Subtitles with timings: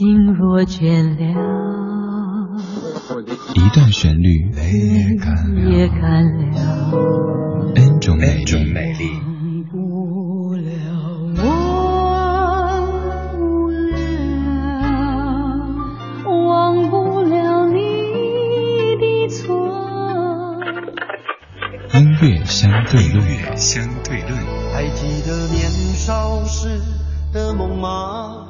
[0.00, 2.56] 心若倦了，
[3.54, 4.50] 一段旋律
[5.70, 6.40] 也干了
[7.74, 8.42] ，N 种美
[8.94, 9.10] 丽。
[21.92, 24.32] 音乐相对论，相对论。
[24.72, 26.80] 还记得年少时
[27.34, 28.49] 的梦吗？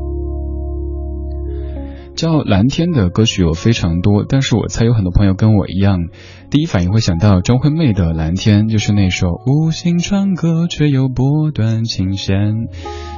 [2.21, 5.97] 叫蓝天的歌曲有非常多，但是我猜有很多朋友跟我一样，
[6.51, 12.67] 第一反应会想到张惠妹的《蓝天》，就是那首无心唱歌却又拨断琴弦。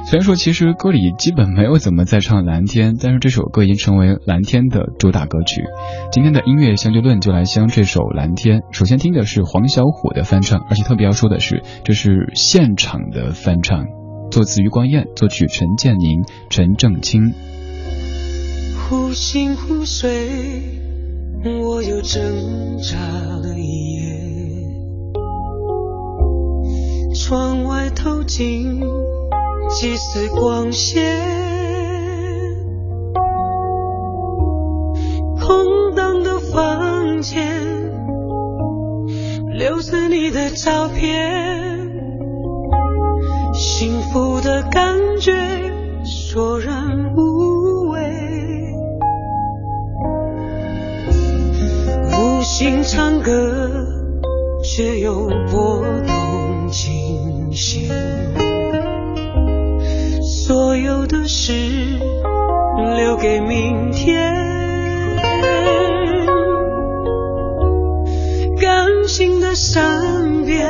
[0.06, 5.62] 虽然说其实歌里基本没有怎么在唱蓝天，但是这首歌已经成为蓝天的主打歌曲。
[6.10, 8.62] 今天的音乐相对论就来相这首蓝天。
[8.72, 13.84] 首先听的是黄小琥的翻唱，而且特别要说的是，这是现场的翻唱，
[14.30, 17.34] 作词余光彦，作曲陈建宁、陈正清。
[19.14, 20.10] 忽醒忽睡，
[21.44, 22.20] 我又挣
[22.78, 24.10] 扎了一夜。
[27.14, 28.80] 窗外透进
[29.70, 31.22] 几丝光线，
[35.40, 37.62] 空荡的房间，
[39.56, 41.88] 留着你的照片，
[43.52, 45.32] 幸福的感觉
[46.04, 47.53] 索然无。
[52.56, 53.84] 心唱歌，
[54.62, 57.90] 却又拨动琴弦。
[60.22, 61.52] 所有的事
[62.96, 64.32] 留给明天。
[68.60, 70.64] 感情的善变，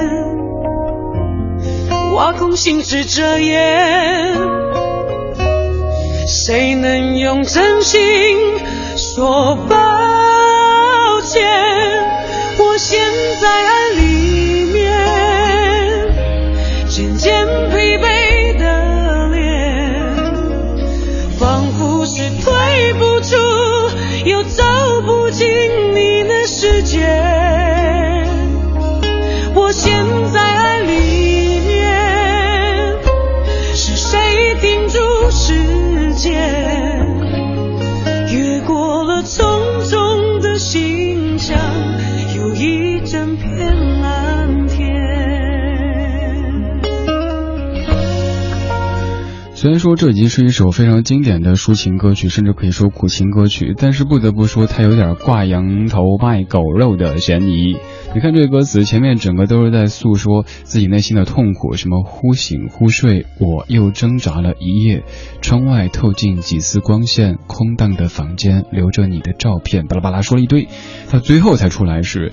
[2.14, 4.34] 挖空心思遮掩。
[6.26, 8.00] 谁能用真心
[8.96, 9.54] 说
[11.34, 12.64] 抱？
[12.64, 13.00] 我陷
[13.40, 14.03] 在爱里
[41.46, 41.58] 像
[42.38, 42.54] 有。
[42.54, 43.93] 一整片
[49.64, 57.78] 虽然说这已经是一首非常经典的抒情歌曲，甚至可以说苦情歌曲，但是不得不说它有点挂羊头卖狗肉的嫌疑。
[58.14, 65.02] 你看这个歌词，前面整个都是在诉说自己内心的痛苦，什么忽醒忽睡，我又挣扎了一夜，
[65.40, 70.68] 窗外透进几丝光线，空荡的房间留着你的照片，巴拉巴拉说了一堆，
[71.10, 72.32] 到最后才出来是。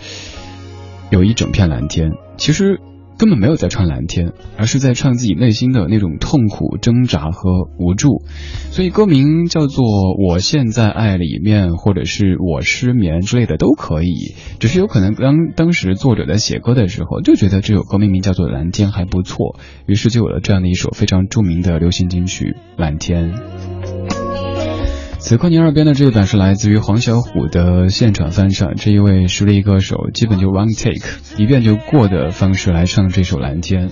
[1.10, 2.80] 有一整片蓝天，其实
[3.18, 8.24] 根本没有在唱蓝天，而是在唱自己内心的那种痛苦、挣扎和无助。
[8.72, 9.86] 所以歌名叫做
[10.28, 14.36] 《我现在爱里面》，或者是我失眠之类的都可以。
[14.60, 19.56] 只是有可能当当时作者在写歌的时候就觉得这首歌命名叫做《蓝天》还不错，
[19.86, 23.34] 于是就有了这样的一首非常著名的流行金曲《蓝天》。
[25.22, 33.92] 此刻您耳边的这一版是来自于黄小琥的现场翻唱，这一位实力歌手基本就 one take 一遍就过的方式来唱这首蓝天。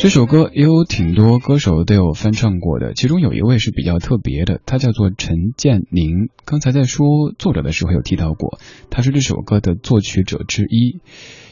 [0.00, 6.30] 这首歌也有挺多歌手都有翻唱过的，其中有一位是比较特别的，他叫做陈建宁。
[6.46, 7.06] 刚才在说
[7.38, 8.58] 作者的时候有提到过，
[8.90, 10.98] 他是这首歌的作曲者之一。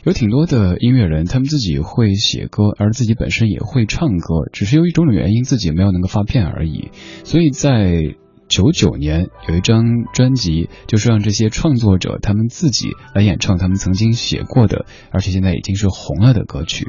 [0.04, 6.90] 有挺多的音乐人，他们自己会写歌，而自己本身也会唱歌，只是由于种种原因自己没有能够发片而已。
[7.22, 8.16] 所以在
[8.52, 16.87] 九九年有一张专辑，就是让这些创作者他们自己来演唱他们曾经写过的，而且现在已经是红了的歌曲。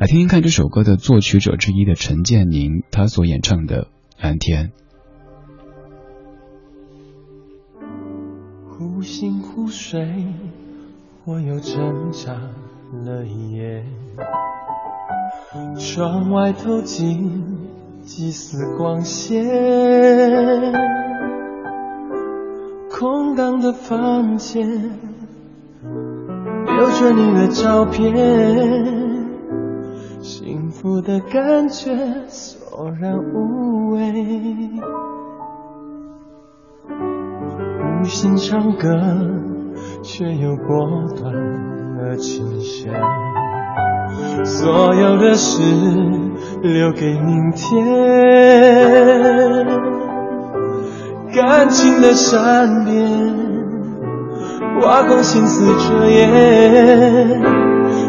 [0.00, 3.84] 来听听看这首歌的作曲者之一的陈建宁，他所演唱的
[4.20, 4.72] 《蓝天》。
[8.68, 10.26] 忽醒忽睡，
[11.24, 12.32] 我又挣扎
[13.04, 13.84] 了一夜，
[15.78, 17.75] 窗外透进。
[18.06, 19.44] 几丝光线，
[22.88, 24.64] 空荡的房间，
[26.64, 28.14] 留着你的照片，
[30.22, 31.96] 幸福的感觉
[32.28, 34.00] 索然无味。
[38.00, 38.88] 无心唱歌，
[40.04, 40.64] 却有果
[41.16, 41.34] 断
[41.96, 42.94] 的倾向。
[44.44, 45.62] 所有的事
[46.62, 49.66] 留给明天，
[51.34, 52.94] 感情的善变，
[54.82, 57.42] 挖空心思遮掩，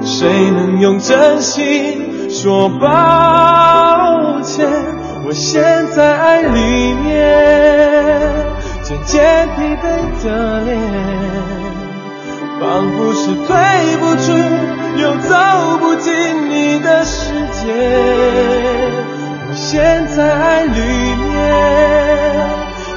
[0.04, 4.69] 谁能用真心说抱歉？
[5.25, 8.45] 我陷在爱里面，
[8.81, 10.80] 渐渐疲惫的脸，
[12.59, 13.56] 仿佛是退
[14.00, 14.31] 不出。
[14.98, 15.36] 又走
[15.80, 16.12] 不进
[16.50, 17.71] 你的世界，
[19.48, 20.80] 我陷在爱里
[21.21, 21.30] 面，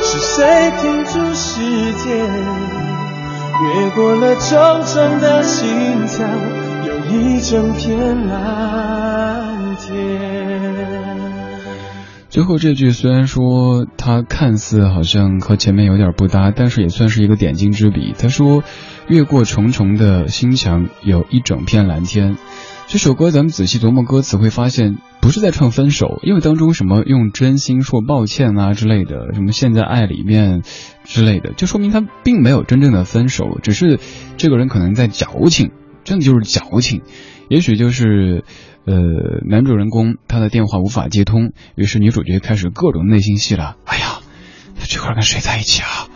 [0.00, 1.60] 是谁停住时
[2.02, 2.08] 间？
[3.62, 4.48] 越过了重
[4.86, 6.26] 重的心墙，
[6.86, 8.38] 有一整片蓝
[12.30, 18.14] 最后这句虽然说它看似好像和前面有点不搭，但是也算是一个点睛之笔。
[18.16, 18.62] 他说
[19.08, 22.36] ：“越过重重的心墙，有一整片蓝天。”
[22.86, 30.62] 这首歌咱们仔细琢磨歌词，会发现不是在唱分手，因为当中什么用真心说抱歉啊之类的，什么陷在爱里面
[31.02, 33.98] 之类的，就说明他并没有真正的分手，只是
[34.36, 35.72] 这个人可能在矫情，
[36.04, 37.02] 真的就是矫情，
[37.48, 38.44] 也许就是。
[38.86, 38.94] 呃，
[39.48, 43.76] 男主人公他的电话无法接通，于是女主角开始各种内心戏了。
[43.84, 44.20] 哎呀，
[44.78, 46.08] 他这会儿跟谁在一起啊？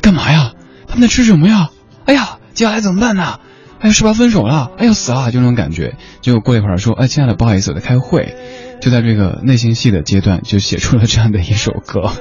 [0.00, 0.52] 干嘛呀？
[0.86, 1.70] 他们在吃什么呀？
[2.04, 3.40] 哎呀，接下来怎么办呢？
[3.80, 4.70] 哎呀，是不是分手了？
[4.78, 5.30] 哎呦，死了！
[5.30, 5.96] 就那种感觉。
[6.20, 8.36] 结果过一会儿说，哎，亲爱的，不好意思，我在开会。
[8.80, 12.12] 就在这个内心戏的阶段，就写出了这样的一首歌。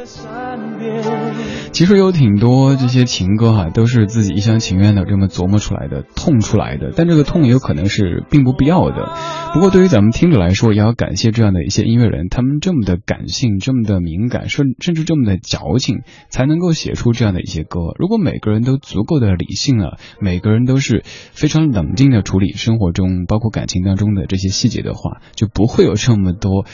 [1.74, 6.94] 其实有挺多这些情歌哈，都是自己一厢情愿的这么琢磨出来的，痛出来的。
[6.96, 9.12] 但这个痛也有可能是并不必要的。
[9.56, 17.80] 不过对于咱们听者来说，也要感谢这样的一些音乐人，他们这么的感性，这么的敏感，甚甚至这么的矫情，才能够写出这样的一些歌。
[17.98, 26.68] 如果每个人都足够的理性了，每个人都是非常冷静的处理生活中包括感情当中的这些细节的话，就不会有这么多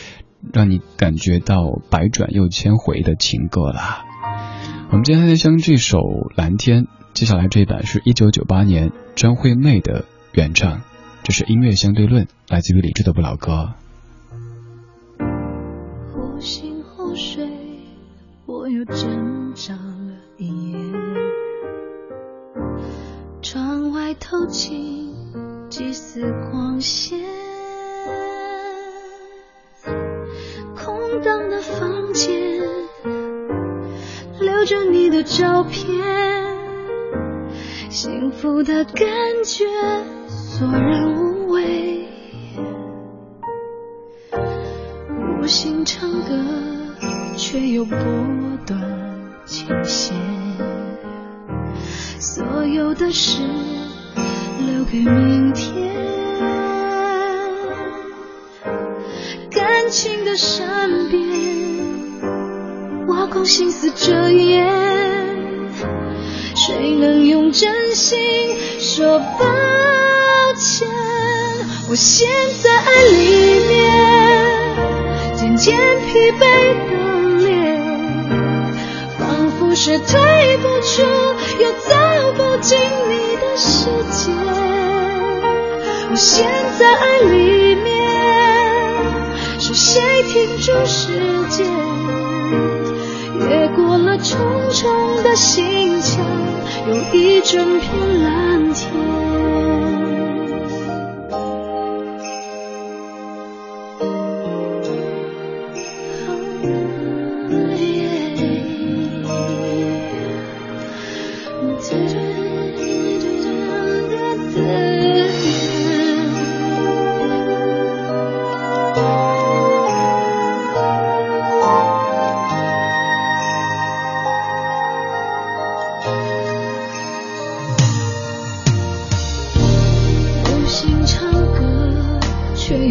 [0.52, 4.09] 让你感觉到百转又千回的情歌了。
[4.92, 6.00] 我们今天将这首
[6.36, 10.82] 《蓝天》，接下来这一版是一九九八年张惠妹的原唱，
[11.22, 13.76] 这是音乐相对论，来自于李志的不老歌。
[16.12, 17.48] 忽醒忽睡，
[18.48, 20.78] 我又挣扎了一夜。
[23.44, 25.14] 窗外透进
[25.70, 27.20] 几丝光线，
[35.38, 35.88] 照片，
[37.90, 39.06] 幸福的感
[39.46, 39.64] 觉
[40.28, 42.10] 索然无味。
[45.40, 46.44] 无心唱歌，
[47.38, 47.98] 却又拨
[48.66, 48.82] 断
[49.46, 50.18] 琴弦。
[52.20, 53.44] 所有的事
[54.66, 55.96] 留给明天，
[59.52, 61.20] 感情的善变。
[63.08, 64.68] 挖空心思遮掩，
[66.60, 68.20] 谁能用真心
[68.82, 69.46] 说抱
[70.56, 70.86] 歉？
[71.90, 72.30] 我陷
[72.62, 73.80] 在爱里面，
[75.36, 76.42] 渐渐疲惫
[76.90, 76.92] 的
[77.48, 77.82] 脸，
[79.18, 81.02] 仿佛是退不出
[81.64, 81.96] 又走
[82.36, 82.78] 不进
[83.08, 84.30] 你的世界。
[86.12, 86.46] 我陷
[86.78, 87.88] 在爱里面，
[89.62, 91.08] 是谁停住时
[91.48, 91.66] 间？
[93.40, 94.38] 越过了重
[94.72, 96.26] 重的心墙，
[96.88, 99.79] 有一整片蓝天。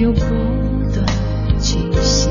[0.00, 0.20] 又不
[0.94, 1.04] 断
[1.58, 2.30] 惊醒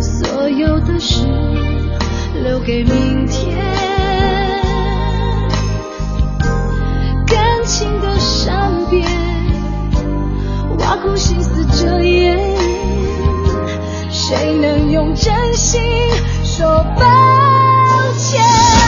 [0.00, 1.24] 所有的事
[2.42, 3.56] 留给明天。
[7.26, 9.08] 感情的善变
[10.80, 12.36] 挖空心思遮掩
[14.10, 15.80] 谁能用真心
[16.42, 16.66] 说
[16.98, 17.04] 抱
[18.18, 18.81] 歉？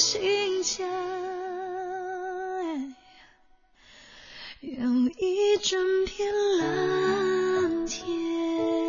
[0.00, 0.88] 心间
[4.60, 6.26] 有一整片
[6.58, 8.79] 蓝天。